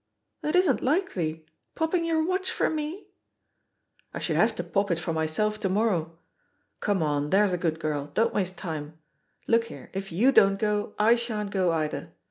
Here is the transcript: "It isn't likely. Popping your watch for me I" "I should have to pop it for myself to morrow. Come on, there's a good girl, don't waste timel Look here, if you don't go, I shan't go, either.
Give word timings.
"It 0.41 0.55
isn't 0.55 0.81
likely. 0.81 1.45
Popping 1.75 2.03
your 2.03 2.25
watch 2.25 2.49
for 2.49 2.71
me 2.71 3.09
I" 4.11 4.17
"I 4.17 4.19
should 4.19 4.35
have 4.35 4.55
to 4.55 4.63
pop 4.63 4.89
it 4.89 4.97
for 4.97 5.13
myself 5.13 5.59
to 5.59 5.69
morrow. 5.69 6.17
Come 6.79 7.03
on, 7.03 7.29
there's 7.29 7.53
a 7.53 7.57
good 7.61 7.79
girl, 7.79 8.09
don't 8.15 8.33
waste 8.33 8.57
timel 8.57 8.93
Look 9.45 9.65
here, 9.65 9.91
if 9.93 10.11
you 10.11 10.31
don't 10.31 10.57
go, 10.57 10.95
I 10.97 11.15
shan't 11.15 11.51
go, 11.51 11.71
either. 11.71 12.13